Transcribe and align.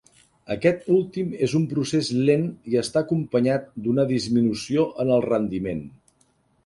Aquest 0.53 0.87
últim 0.93 1.35
és 1.47 1.51
un 1.59 1.67
procés 1.73 2.09
lent 2.29 2.47
i 2.71 2.79
està 2.83 3.03
acompanyat 3.05 3.69
d'una 3.89 4.07
disminució 4.13 4.87
en 5.05 5.13
el 5.19 5.27
rendiment. 5.31 5.85